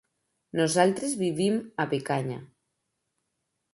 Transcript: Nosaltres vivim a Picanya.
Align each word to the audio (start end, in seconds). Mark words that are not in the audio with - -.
Nosaltres 0.59 1.13
vivim 1.21 1.59
a 1.83 1.85
Picanya. 1.93 2.39